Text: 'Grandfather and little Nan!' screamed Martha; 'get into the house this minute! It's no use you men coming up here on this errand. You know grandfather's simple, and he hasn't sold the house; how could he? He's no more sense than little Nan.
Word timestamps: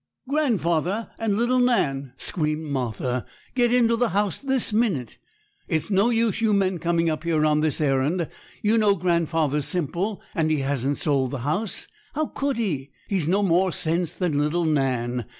'Grandfather 0.27 1.11
and 1.19 1.37
little 1.37 1.59
Nan!' 1.59 2.13
screamed 2.17 2.71
Martha; 2.71 3.23
'get 3.53 3.71
into 3.71 3.95
the 3.95 4.09
house 4.09 4.39
this 4.39 4.73
minute! 4.73 5.19
It's 5.67 5.91
no 5.91 6.09
use 6.09 6.41
you 6.41 6.53
men 6.53 6.79
coming 6.79 7.07
up 7.07 7.23
here 7.23 7.45
on 7.45 7.59
this 7.59 7.79
errand. 7.79 8.27
You 8.63 8.79
know 8.79 8.95
grandfather's 8.95 9.67
simple, 9.67 10.19
and 10.33 10.49
he 10.49 10.61
hasn't 10.61 10.97
sold 10.97 11.29
the 11.29 11.37
house; 11.41 11.85
how 12.15 12.25
could 12.33 12.57
he? 12.57 12.89
He's 13.09 13.27
no 13.27 13.43
more 13.43 13.71
sense 13.71 14.11
than 14.11 14.39
little 14.39 14.65
Nan. 14.65 15.25